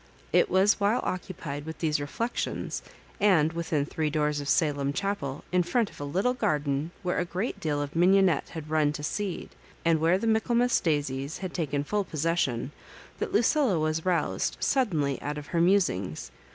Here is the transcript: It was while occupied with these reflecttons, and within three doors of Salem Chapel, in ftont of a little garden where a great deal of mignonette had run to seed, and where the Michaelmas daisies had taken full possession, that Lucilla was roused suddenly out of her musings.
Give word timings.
It 0.33 0.49
was 0.49 0.79
while 0.79 0.99
occupied 1.03 1.63
with 1.67 1.77
these 1.77 1.99
reflecttons, 1.99 2.81
and 3.19 3.53
within 3.53 3.85
three 3.85 4.09
doors 4.09 4.39
of 4.39 4.49
Salem 4.49 4.93
Chapel, 4.93 5.43
in 5.51 5.61
ftont 5.61 5.91
of 5.91 5.99
a 5.99 6.05
little 6.05 6.33
garden 6.33 6.89
where 7.03 7.19
a 7.19 7.23
great 7.23 7.59
deal 7.59 7.79
of 7.83 7.95
mignonette 7.95 8.49
had 8.49 8.71
run 8.71 8.93
to 8.93 9.03
seed, 9.03 9.49
and 9.85 9.99
where 9.99 10.17
the 10.17 10.25
Michaelmas 10.25 10.79
daisies 10.79 11.37
had 11.37 11.53
taken 11.53 11.83
full 11.83 12.03
possession, 12.03 12.71
that 13.19 13.31
Lucilla 13.31 13.77
was 13.77 14.03
roused 14.03 14.57
suddenly 14.59 15.21
out 15.21 15.37
of 15.37 15.45
her 15.53 15.61
musings. 15.61 16.31